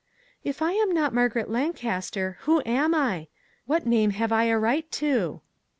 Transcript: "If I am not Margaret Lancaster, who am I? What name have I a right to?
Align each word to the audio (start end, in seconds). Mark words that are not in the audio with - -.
"If 0.43 0.63
I 0.63 0.71
am 0.71 0.91
not 0.95 1.13
Margaret 1.13 1.47
Lancaster, 1.47 2.37
who 2.39 2.63
am 2.65 2.95
I? 2.95 3.27
What 3.67 3.85
name 3.85 4.09
have 4.09 4.31
I 4.31 4.45
a 4.45 4.57
right 4.57 4.91
to? 4.93 5.41